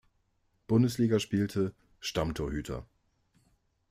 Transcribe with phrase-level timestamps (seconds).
[0.65, 2.87] Bundesliga spielte, Stammtorhüter.